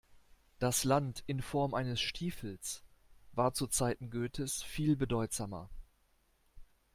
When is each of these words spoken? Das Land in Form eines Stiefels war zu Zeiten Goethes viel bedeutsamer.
Das 0.57 0.83
Land 0.83 1.23
in 1.27 1.43
Form 1.43 1.75
eines 1.75 2.01
Stiefels 2.01 2.83
war 3.33 3.53
zu 3.53 3.67
Zeiten 3.67 4.09
Goethes 4.09 4.63
viel 4.63 4.95
bedeutsamer. 4.95 5.69